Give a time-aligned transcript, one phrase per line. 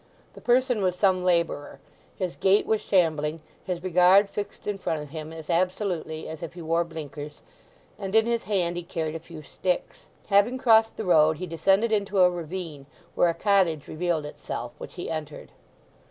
[0.33, 1.79] The person was some labourer;
[2.15, 6.53] his gait was shambling, his regard fixed in front of him as absolutely as if
[6.55, 7.33] he wore blinkers;
[7.99, 10.07] and in his hand he carried a few sticks.
[10.29, 14.95] Having crossed the road he descended into a ravine, where a cottage revealed itself, which
[14.95, 15.51] he entered.